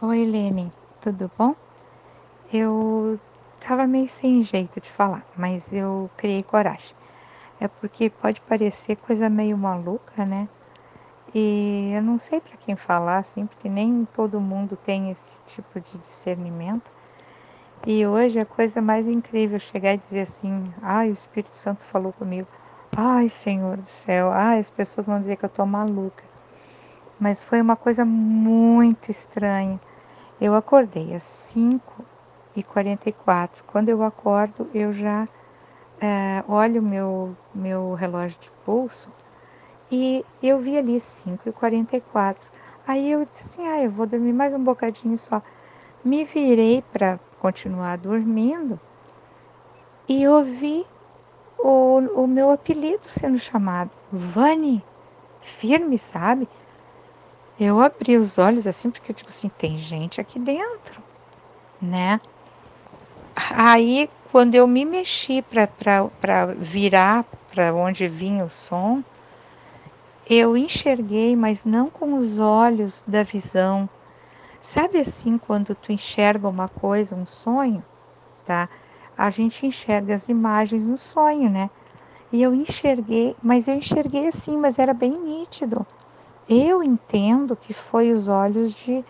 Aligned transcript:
Oi, 0.00 0.20
Helene, 0.22 0.70
tudo 1.00 1.28
bom? 1.36 1.56
Eu 2.52 3.18
tava 3.58 3.84
meio 3.84 4.06
sem 4.06 4.44
jeito 4.44 4.80
de 4.80 4.88
falar, 4.88 5.24
mas 5.36 5.72
eu 5.72 6.08
criei 6.16 6.40
coragem. 6.44 6.94
É 7.60 7.66
porque 7.66 8.08
pode 8.08 8.40
parecer 8.42 8.94
coisa 8.96 9.28
meio 9.28 9.58
maluca, 9.58 10.24
né? 10.24 10.48
E 11.34 11.90
eu 11.94 12.02
não 12.02 12.16
sei 12.16 12.40
para 12.40 12.56
quem 12.56 12.76
falar, 12.76 13.18
assim, 13.18 13.44
porque 13.46 13.68
nem 13.68 14.04
todo 14.04 14.40
mundo 14.40 14.76
tem 14.76 15.10
esse 15.10 15.42
tipo 15.44 15.80
de 15.80 15.98
discernimento. 15.98 16.92
E 17.86 18.06
hoje 18.06 18.38
a 18.38 18.46
coisa 18.46 18.80
mais 18.80 19.08
incrível 19.08 19.58
chegar 19.58 19.94
e 19.94 19.98
dizer 19.98 20.20
assim: 20.20 20.72
ai, 20.80 21.10
o 21.10 21.14
Espírito 21.14 21.50
Santo 21.50 21.84
falou 21.84 22.12
comigo. 22.12 22.46
Ai, 22.96 23.28
Senhor 23.28 23.76
do 23.78 23.86
céu, 23.86 24.30
ai, 24.32 24.60
as 24.60 24.70
pessoas 24.70 25.06
vão 25.08 25.20
dizer 25.20 25.36
que 25.36 25.44
eu 25.44 25.48
tô 25.48 25.66
maluca. 25.66 26.37
Mas 27.18 27.42
foi 27.42 27.60
uma 27.60 27.76
coisa 27.76 28.04
muito 28.04 29.10
estranha. 29.10 29.80
Eu 30.40 30.54
acordei 30.54 31.14
às 31.14 31.24
5 31.24 32.04
e 32.56 32.62
44. 32.62 33.64
Quando 33.64 33.88
eu 33.88 34.02
acordo, 34.02 34.68
eu 34.72 34.92
já 34.92 35.26
é, 36.00 36.44
olho 36.48 36.80
meu 36.80 37.36
meu 37.54 37.94
relógio 37.94 38.38
de 38.38 38.50
pulso 38.64 39.12
e 39.90 40.24
eu 40.42 40.58
vi 40.58 40.78
ali 40.78 41.00
5 41.00 41.48
e 41.48 41.52
44. 41.52 42.48
Aí 42.86 43.10
eu 43.10 43.24
disse 43.24 43.42
assim: 43.42 43.68
ah, 43.68 43.82
eu 43.82 43.90
vou 43.90 44.06
dormir 44.06 44.32
mais 44.32 44.54
um 44.54 44.62
bocadinho 44.62 45.18
só. 45.18 45.42
Me 46.04 46.24
virei 46.24 46.82
para 46.92 47.18
continuar 47.40 47.98
dormindo 47.98 48.80
e 50.08 50.26
ouvi 50.26 50.86
o, 51.58 51.98
o 52.22 52.26
meu 52.26 52.50
apelido 52.50 53.08
sendo 53.08 53.38
chamado. 53.38 53.90
Vani, 54.12 54.82
firme, 55.40 55.98
sabe? 55.98 56.48
Eu 57.60 57.80
abri 57.80 58.16
os 58.16 58.38
olhos 58.38 58.66
assim, 58.66 58.90
porque 58.90 59.10
eu 59.10 59.16
digo 59.16 59.30
assim: 59.30 59.48
tem 59.48 59.76
gente 59.76 60.20
aqui 60.20 60.38
dentro, 60.38 61.02
né? 61.82 62.20
Aí, 63.50 64.08
quando 64.30 64.54
eu 64.54 64.66
me 64.66 64.84
mexi 64.84 65.42
para 65.42 66.46
virar 66.56 67.24
para 67.50 67.74
onde 67.74 68.06
vinha 68.06 68.44
o 68.44 68.48
som, 68.50 69.02
eu 70.28 70.56
enxerguei, 70.56 71.34
mas 71.34 71.64
não 71.64 71.88
com 71.88 72.18
os 72.18 72.38
olhos 72.38 73.02
da 73.06 73.22
visão. 73.22 73.88
Sabe 74.62 74.98
assim, 74.98 75.38
quando 75.38 75.74
tu 75.74 75.90
enxerga 75.90 76.48
uma 76.48 76.68
coisa, 76.68 77.16
um 77.16 77.24
sonho, 77.24 77.82
tá? 78.44 78.68
A 79.16 79.30
gente 79.30 79.66
enxerga 79.66 80.14
as 80.14 80.28
imagens 80.28 80.86
no 80.86 80.98
sonho, 80.98 81.48
né? 81.48 81.70
E 82.30 82.42
eu 82.42 82.54
enxerguei, 82.54 83.34
mas 83.42 83.66
eu 83.66 83.74
enxerguei 83.74 84.28
assim, 84.28 84.56
mas 84.58 84.78
era 84.78 84.92
bem 84.92 85.12
nítido. 85.12 85.86
Eu 86.48 86.82
entendo 86.82 87.54
que 87.54 87.74
foi 87.74 88.10
os 88.10 88.26
olhos 88.28 88.72
de, 88.72 89.04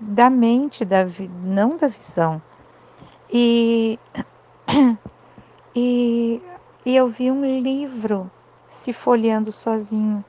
da 0.00 0.30
mente, 0.30 0.84
da, 0.84 0.98
não 1.40 1.76
da 1.76 1.88
visão. 1.88 2.40
E, 3.32 3.98
e, 5.74 6.40
e 6.84 6.96
eu 6.96 7.08
vi 7.08 7.30
um 7.30 7.44
livro 7.60 8.30
se 8.68 8.92
folheando 8.92 9.50
sozinho. 9.50 10.24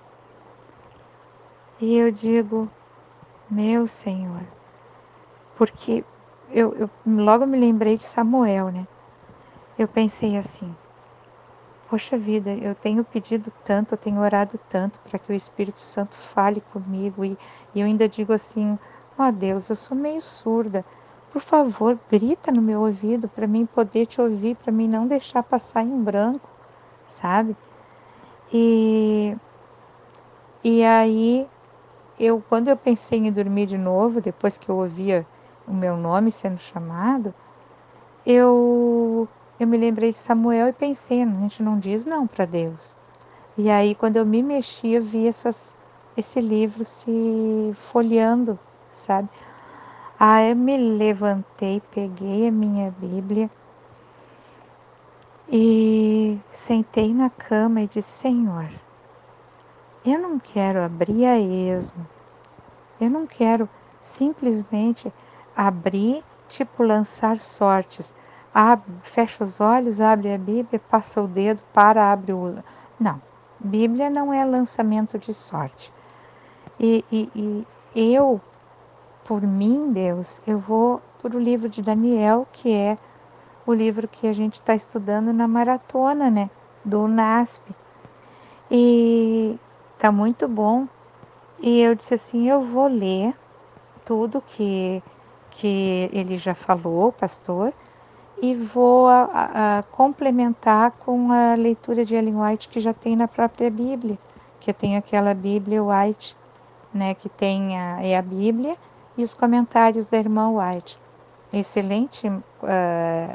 E 1.79 1.95
eu 1.95 2.11
digo, 2.11 2.67
meu 3.49 3.87
Senhor, 3.87 4.41
porque 5.55 6.03
eu, 6.49 6.73
eu 6.73 6.89
logo 7.05 7.45
me 7.45 7.57
lembrei 7.57 7.97
de 7.97 8.03
Samuel, 8.03 8.71
né? 8.71 8.87
Eu 9.77 9.87
pensei 9.87 10.37
assim, 10.37 10.75
Poxa 11.89 12.17
vida, 12.17 12.53
eu 12.53 12.75
tenho 12.75 13.01
pedido 13.01 13.49
tanto, 13.63 13.93
eu 13.93 13.97
tenho 13.97 14.19
orado 14.19 14.57
tanto 14.69 14.99
para 14.99 15.17
que 15.17 15.31
o 15.31 15.35
Espírito 15.35 15.79
Santo 15.79 16.17
fale 16.17 16.59
comigo 16.59 17.23
e, 17.23 17.37
e 17.73 17.79
eu 17.79 17.85
ainda 17.85 18.09
digo 18.09 18.33
assim: 18.33 18.77
ó 19.17 19.27
oh 19.29 19.31
Deus, 19.31 19.69
eu 19.69 19.75
sou 19.75 19.95
meio 19.95 20.21
surda. 20.21 20.83
Por 21.31 21.41
favor, 21.41 21.97
grita 22.09 22.51
no 22.51 22.61
meu 22.61 22.81
ouvido 22.81 23.29
para 23.29 23.47
mim 23.47 23.65
poder 23.65 24.05
te 24.05 24.19
ouvir, 24.19 24.55
para 24.57 24.71
mim 24.71 24.87
não 24.87 25.07
deixar 25.07 25.43
passar 25.43 25.83
em 25.83 26.03
branco, 26.03 26.49
sabe? 27.05 27.55
E 28.51 29.37
e 30.61 30.83
aí 30.83 31.47
eu 32.19 32.43
quando 32.49 32.67
eu 32.67 32.75
pensei 32.75 33.19
em 33.19 33.31
dormir 33.31 33.65
de 33.65 33.77
novo, 33.77 34.19
depois 34.19 34.57
que 34.57 34.69
eu 34.69 34.75
ouvia 34.75 35.25
o 35.65 35.73
meu 35.73 35.95
nome 35.95 36.31
sendo 36.31 36.57
chamado, 36.57 37.33
eu 38.25 39.27
eu 39.59 39.67
me 39.67 39.77
lembrei 39.77 40.11
de 40.11 40.19
Samuel 40.19 40.67
e 40.67 40.73
pensei, 40.73 41.23
a 41.23 41.25
gente 41.25 41.63
não 41.63 41.79
diz 41.79 42.05
não 42.05 42.27
para 42.27 42.45
Deus. 42.45 42.95
E 43.57 43.71
aí, 43.71 43.95
quando 43.95 44.17
eu 44.17 44.25
me 44.25 44.43
mexi, 44.43 44.91
eu 44.91 45.01
vi 45.01 45.27
essas, 45.27 45.75
esse 46.15 46.39
livro 46.39 46.85
se 46.85 47.73
folheando, 47.75 48.59
sabe? 48.91 49.27
Aí 50.19 50.51
eu 50.51 50.55
me 50.55 50.77
levantei, 50.77 51.81
peguei 51.91 52.47
a 52.47 52.51
minha 52.51 52.91
Bíblia 52.99 53.49
e 55.49 56.39
sentei 56.51 57.13
na 57.13 57.29
cama 57.29 57.81
e 57.81 57.87
disse: 57.87 58.09
Senhor, 58.09 58.69
eu 60.05 60.19
não 60.19 60.37
quero 60.37 60.83
abrir 60.83 61.25
a 61.25 61.39
esmo, 61.39 62.07
eu 63.01 63.09
não 63.09 63.25
quero 63.25 63.67
simplesmente 64.01 65.11
abrir, 65.55 66.23
tipo 66.47 66.83
lançar 66.83 67.39
sortes 67.39 68.13
abre, 68.57 68.91
fecha 69.01 69.43
os 69.43 69.61
olhos, 69.61 70.01
abre 70.01 70.33
a 70.33 70.37
Bíblia, 70.37 70.79
passa 70.89 71.21
o 71.21 71.27
dedo, 71.27 71.61
para, 71.71 72.11
abre 72.11 72.33
o. 72.33 72.55
Não, 72.99 73.21
Bíblia 73.59 74.09
não 74.09 74.33
é 74.33 74.43
lançamento 74.43 75.19
de 75.19 75.31
sorte. 75.31 75.93
E, 76.79 77.05
e, 77.11 77.67
e 77.93 78.15
eu, 78.15 78.41
por 79.23 79.43
mim, 79.43 79.91
Deus, 79.91 80.41
eu 80.47 80.57
vou 80.57 80.99
para 81.21 81.37
o 81.37 81.39
livro 81.39 81.69
de 81.69 81.83
Daniel, 81.83 82.47
que 82.51 82.73
é 82.73 82.95
o 83.63 83.73
livro 83.73 84.07
que 84.07 84.27
a 84.27 84.33
gente 84.33 84.53
está 84.53 84.73
estudando 84.73 85.31
na 85.31 85.47
maratona, 85.47 86.31
né? 86.31 86.49
Do 86.83 87.07
NASP. 87.07 87.61
E 88.71 89.59
tá 89.99 90.11
muito 90.11 90.47
bom. 90.47 90.87
E 91.59 91.79
eu 91.81 91.93
disse 91.93 92.15
assim: 92.15 92.49
eu 92.49 92.63
vou 92.63 92.87
ler 92.87 93.35
tudo 94.03 94.41
que, 94.41 95.03
que 95.51 96.09
ele 96.11 96.39
já 96.39 96.55
falou, 96.55 97.11
pastor, 97.11 97.71
e 98.41 98.53
vou 98.53 99.07
a, 99.07 99.79
a, 99.79 99.83
complementar 99.83 100.91
com 100.91 101.31
a 101.31 101.55
leitura 101.55 102.05
de 102.05 102.15
Ellen 102.15 102.39
White 102.39 102.69
que 102.69 102.79
já 102.79 102.93
tem 102.93 103.15
na 103.15 103.27
própria 103.27 103.69
Bíblia, 103.69 104.17
que 104.59 104.71
tem 104.73 104.95
aquela 104.95 105.33
Bíblia 105.33 105.83
White, 105.83 106.35
né, 106.93 107.13
que 107.13 107.29
tem 107.29 107.77
a, 107.77 108.03
é 108.03 108.15
a 108.15 108.21
Bíblia 108.21 108.75
e 109.17 109.23
os 109.23 109.33
comentários 109.33 110.05
da 110.05 110.17
irmã 110.17 110.49
White. 110.49 110.99
Excelente 111.51 112.27
uh, 112.27 112.43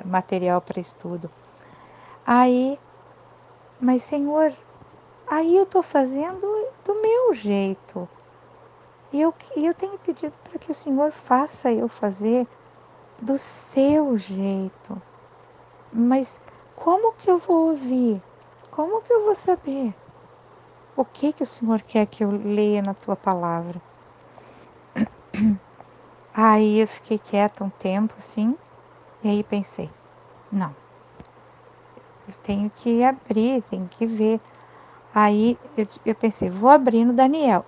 material 0.04 0.60
para 0.60 0.80
estudo. 0.80 1.28
Aí, 2.26 2.78
mas 3.80 4.04
Senhor, 4.04 4.52
aí 5.28 5.56
eu 5.56 5.64
estou 5.64 5.82
fazendo 5.82 6.46
do 6.84 7.00
meu 7.00 7.34
jeito. 7.34 8.08
E 9.12 9.20
eu, 9.20 9.34
eu 9.56 9.74
tenho 9.74 9.98
pedido 9.98 10.36
para 10.44 10.58
que 10.58 10.70
o 10.70 10.74
Senhor 10.74 11.10
faça 11.10 11.72
eu 11.72 11.88
fazer 11.88 12.46
do 13.22 13.38
seu 13.38 14.18
jeito. 14.18 15.00
Mas 15.92 16.40
como 16.74 17.14
que 17.14 17.30
eu 17.30 17.38
vou 17.38 17.70
ouvir? 17.70 18.20
Como 18.70 19.00
que 19.00 19.12
eu 19.12 19.24
vou 19.24 19.36
saber? 19.36 19.94
O 20.96 21.04
que 21.04 21.32
que 21.32 21.44
o 21.44 21.46
Senhor 21.46 21.80
quer 21.82 22.06
que 22.06 22.24
eu 22.24 22.30
leia 22.30 22.82
na 22.82 22.94
tua 22.94 23.14
palavra? 23.14 23.80
Aí 26.34 26.80
eu 26.80 26.88
fiquei 26.88 27.18
quieta 27.18 27.62
um 27.62 27.70
tempo 27.70 28.14
assim, 28.18 28.56
e 29.22 29.28
aí 29.28 29.44
pensei, 29.44 29.90
não, 30.50 30.74
eu 32.26 32.34
tenho 32.42 32.70
que 32.70 33.04
abrir, 33.04 33.62
tenho 33.62 33.86
que 33.86 34.06
ver. 34.06 34.40
Aí 35.14 35.58
eu, 35.76 35.86
eu 36.06 36.14
pensei, 36.14 36.48
vou 36.48 36.70
abrir 36.70 37.04
no 37.04 37.12
Daniel. 37.12 37.66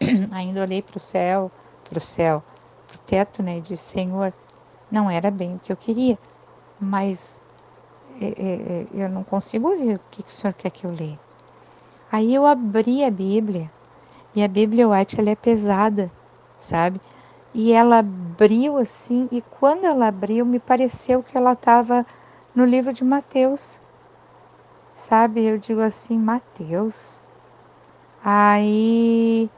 Ainda 0.32 0.60
olhei 0.60 0.82
para 0.82 0.98
o 0.98 1.00
céu, 1.00 1.50
para 1.88 1.96
o 1.96 2.00
céu, 2.00 2.42
para 2.86 2.96
o 2.96 3.00
teto, 3.00 3.42
né? 3.42 3.56
E 3.56 3.60
disse, 3.62 3.92
Senhor, 3.92 4.34
não 4.94 5.10
era 5.10 5.28
bem 5.28 5.56
o 5.56 5.58
que 5.58 5.72
eu 5.72 5.76
queria, 5.76 6.16
mas 6.78 7.40
é, 8.20 8.26
é, 8.26 8.52
é, 9.00 9.04
eu 9.04 9.08
não 9.08 9.24
consigo 9.24 9.68
ouvir 9.68 9.96
o 9.96 10.00
que, 10.08 10.22
que 10.22 10.30
o 10.30 10.32
senhor 10.32 10.54
quer 10.54 10.70
que 10.70 10.86
eu 10.86 10.90
leia. 10.92 11.18
Aí 12.12 12.32
eu 12.32 12.46
abri 12.46 13.04
a 13.04 13.10
Bíblia, 13.10 13.68
e 14.36 14.42
a 14.42 14.46
Bíblia 14.46 14.88
White 14.88 15.18
ela 15.18 15.30
é 15.30 15.34
pesada, 15.34 16.12
sabe? 16.56 17.00
E 17.52 17.72
ela 17.72 17.98
abriu 17.98 18.78
assim, 18.78 19.28
e 19.32 19.42
quando 19.42 19.84
ela 19.84 20.06
abriu, 20.06 20.46
me 20.46 20.60
pareceu 20.60 21.24
que 21.24 21.36
ela 21.36 21.52
estava 21.52 22.06
no 22.54 22.64
livro 22.64 22.92
de 22.92 23.02
Mateus, 23.02 23.80
sabe? 24.92 25.44
Eu 25.44 25.58
digo 25.58 25.80
assim, 25.80 26.16
Mateus. 26.16 27.20
Aí 28.24 29.50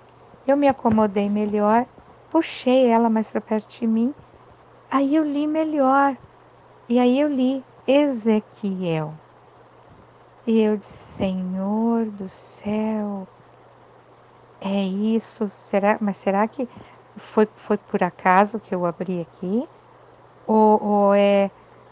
eu 0.46 0.56
me 0.56 0.66
acomodei 0.66 1.28
melhor, 1.28 1.86
puxei 2.30 2.86
ela 2.88 3.10
mais 3.10 3.30
para 3.30 3.40
perto 3.40 3.68
de 3.68 3.86
mim 3.86 4.14
Aí 4.96 5.14
eu 5.14 5.24
li 5.24 5.46
melhor. 5.46 6.16
E 6.88 6.98
aí 6.98 7.20
eu 7.20 7.28
li 7.28 7.62
Ezequiel. 7.86 9.12
E 10.46 10.62
eu 10.62 10.74
disse: 10.78 11.16
Senhor 11.16 12.06
do 12.06 12.26
céu, 12.26 13.28
é 14.58 14.84
isso? 14.84 15.50
Será? 15.50 15.98
Mas 16.00 16.16
será 16.16 16.48
que 16.48 16.66
foi, 17.14 17.46
foi 17.54 17.76
por 17.76 18.02
acaso 18.02 18.58
que 18.58 18.74
eu 18.74 18.86
abri 18.86 19.20
aqui? 19.20 19.68
Ou, 20.46 20.82
ou 20.82 21.14
é 21.14 21.50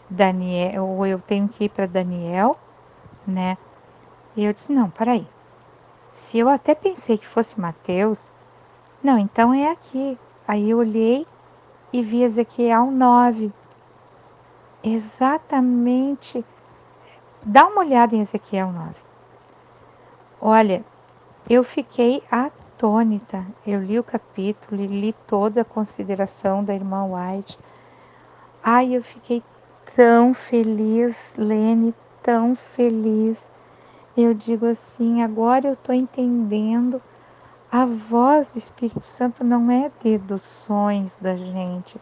Daniel, 0.09 0.87
ou 0.87 1.05
eu 1.05 1.21
tenho 1.21 1.47
que 1.47 1.65
ir 1.65 1.69
para 1.69 1.85
Daniel, 1.85 2.55
né? 3.27 3.55
E 4.35 4.45
eu 4.45 4.51
disse: 4.51 4.73
não, 4.73 4.89
peraí. 4.89 5.27
Se 6.11 6.39
eu 6.39 6.49
até 6.49 6.73
pensei 6.73 7.19
que 7.19 7.27
fosse 7.27 7.61
Mateus, 7.61 8.31
não, 9.03 9.19
então 9.19 9.53
é 9.53 9.69
aqui. 9.69 10.17
Aí 10.47 10.71
eu 10.71 10.79
olhei 10.79 11.23
e 11.91 12.01
vi 12.01 12.23
Ezequiel 12.23 12.91
9. 12.91 13.51
Exatamente. 14.83 16.45
Dá 17.43 17.67
uma 17.67 17.81
olhada 17.81 18.15
em 18.15 18.21
Ezequiel 18.21 18.71
9. 18.71 18.95
Olha, 20.41 20.85
eu 21.49 21.63
fiquei 21.63 22.21
atônita. 22.29 23.45
Eu 23.65 23.81
li 23.81 23.97
o 23.97 24.03
capítulo 24.03 24.81
e 24.81 24.87
li 24.87 25.13
toda 25.27 25.61
a 25.61 25.65
consideração 25.65 26.63
da 26.63 26.73
irmã 26.73 27.05
White. 27.05 27.57
Ai, 28.63 28.95
eu 28.95 29.03
fiquei 29.03 29.43
tão 29.95 30.33
feliz, 30.33 31.33
Lene, 31.37 31.93
tão 32.21 32.55
feliz. 32.55 33.49
Eu 34.17 34.33
digo 34.33 34.65
assim, 34.65 35.21
agora 35.21 35.67
eu 35.67 35.73
estou 35.73 35.93
entendendo. 35.93 37.01
A 37.77 37.85
voz 37.85 38.53
do 38.53 38.57
Espírito 38.57 39.03
Santo 39.03 39.43
não 39.43 39.69
é 39.69 39.91
deduções 40.01 41.17
da 41.17 41.35
gente. 41.35 41.99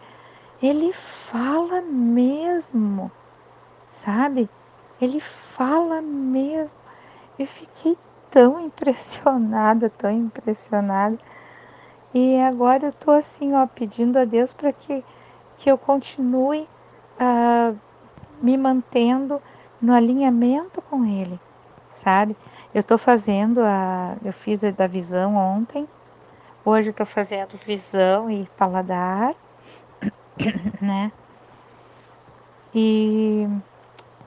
Ele 0.62 0.94
fala 0.94 1.81
mesmo, 1.81 3.12
sabe? 3.90 4.48
Ele 5.02 5.20
fala 5.20 6.00
mesmo. 6.00 6.78
Eu 7.40 7.48
fiquei 7.48 7.98
tão 8.30 8.64
impressionada, 8.64 9.90
tão 9.90 10.12
impressionada. 10.12 11.18
E 12.14 12.40
agora 12.42 12.86
eu 12.86 12.94
tô 12.94 13.10
assim, 13.10 13.56
ó, 13.56 13.66
pedindo 13.66 14.19
a 14.19 14.26
Deus 14.26 14.54
para 14.54 14.72
que, 14.72 15.04
que 15.58 15.72
eu 15.72 15.78
continue 15.80 16.69
uh, 17.19 17.76
me 18.40 18.56
mantendo 18.60 19.42
no 19.81 19.92
alinhamento 19.92 20.84
com 20.84 21.04
Ele, 21.04 21.42
sabe? 21.94 22.36
Eu 22.74 22.84
tô 22.84 22.98
fazendo 22.98 23.62
a. 23.62 24.18
Eu 24.24 24.34
fiz 24.34 24.63
a 24.63 24.72
da 24.72 24.88
visão 24.88 25.36
ontem, 25.36 25.88
hoje 26.66 26.90
eu 26.90 26.94
tô 26.94 27.06
fazendo 27.06 27.57
visão 27.66 28.30
e 28.30 28.48
paladar, 28.57 29.34
né? 30.81 31.12
E 32.74 33.48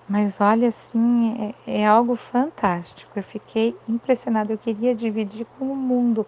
mas 0.08 0.40
olha, 0.40 0.68
assim, 0.68 1.54
é, 1.66 1.80
é, 1.80 1.86
algo 1.86 2.14
fantástico. 2.14 3.18
Eu 3.18 3.22
fiquei 3.22 3.76
impressionada. 3.88 4.52
Eu 4.52 4.58
queria 4.58 4.94
dividir 4.94 5.46
com 5.58 5.66
o 5.66 5.76
mundo, 5.76 6.26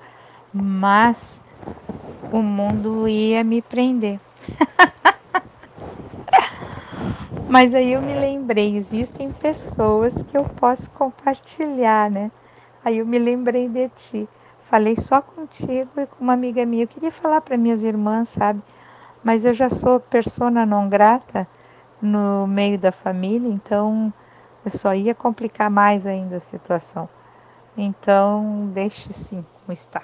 mas 0.53 1.41
o 2.31 2.43
mundo 2.43 3.09
ia 3.09 3.45
me 3.45 3.63
prender. 3.63 4.21
mas 7.49 7.75
aí 7.75 7.93
eu 7.93 8.03
me 8.03 8.15
lembrei, 8.15 8.77
existem 8.77 9.33
pessoas 9.33 10.23
que 10.23 10.37
eu 10.37 10.45
posso 10.45 10.91
compartilhar, 10.91 12.11
né? 12.11 12.31
Aí 12.85 12.99
eu 12.99 13.07
me 13.07 13.19
lembrei 13.19 13.69
de 13.69 13.89
ti. 13.89 14.29
Falei 14.61 14.95
só 14.97 15.23
contigo 15.23 15.91
e 15.97 16.07
com 16.07 16.23
uma 16.23 16.35
amiga 16.35 16.67
minha. 16.67 16.85
Eu 16.85 16.89
queria 16.89 17.11
falar 17.11 17.41
para 17.41 17.57
minhas 17.57 17.83
irmãs, 17.83 18.29
sabe? 18.29 18.63
Mas 19.25 19.47
eu 19.47 19.55
já 19.55 19.71
sou 19.71 19.99
persona 19.99 20.67
não 20.67 20.89
grata 20.89 21.49
no 22.03 22.47
meio 22.47 22.79
da 22.79 22.93
família, 22.93 23.49
então 23.49 24.13
só 24.67 24.95
ia 24.95 25.15
complicar 25.15 25.71
mais 25.71 26.07
ainda 26.07 26.37
a 26.37 26.41
situação. 26.41 27.09
Então, 27.77 28.69
deixe 28.75 29.13
sim 29.13 29.45
como 29.61 29.73
está. 29.73 30.03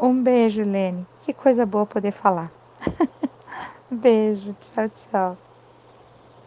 Um 0.00 0.22
beijo, 0.22 0.62
Lene. 0.62 1.06
Que 1.20 1.32
coisa 1.32 1.64
boa 1.64 1.86
poder 1.86 2.12
falar. 2.12 2.52
beijo, 3.90 4.54
tchau, 4.60 4.88
tchau. 4.88 5.51